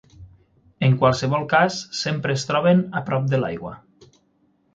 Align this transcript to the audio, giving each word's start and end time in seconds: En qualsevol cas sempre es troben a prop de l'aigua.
En 0.87 0.95
qualsevol 1.03 1.45
cas 1.51 1.77
sempre 1.99 2.35
es 2.39 2.47
troben 2.53 2.81
a 3.01 3.05
prop 3.11 3.29
de 3.35 3.43
l'aigua. 3.45 3.77